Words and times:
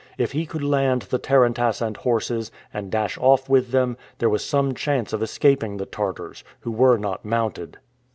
If 0.17 0.31
he 0.31 0.47
could 0.47 0.63
land 0.63 1.03
the 1.03 1.19
tarantass 1.19 1.79
and 1.79 1.95
horses, 1.95 2.51
and 2.73 2.89
dash 2.89 3.19
off 3.19 3.47
with 3.47 3.69
them, 3.69 3.97
there 4.17 4.29
was 4.29 4.43
some 4.43 4.73
chance 4.73 5.13
of 5.13 5.21
escaping 5.21 5.77
the 5.77 5.85
Tartars, 5.85 6.43
who 6.61 6.71
were 6.71 6.97
not 6.97 7.23
mounted. 7.23 7.77